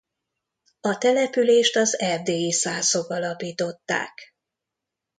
[0.81, 4.35] A települést az erdélyi szászok alapították.